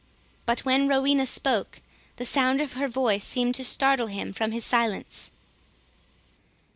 [0.47, 1.79] But when Rowena spoke,
[2.15, 5.29] the sound of her voice seemed to startle him from his silence.